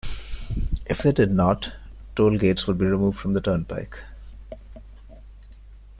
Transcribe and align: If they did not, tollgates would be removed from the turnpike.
If 0.87 1.03
they 1.03 1.11
did 1.11 1.29
not, 1.29 1.73
tollgates 2.15 2.65
would 2.65 2.79
be 2.79 2.85
removed 2.87 3.19
from 3.19 3.33
the 3.33 3.39
turnpike. 3.39 3.99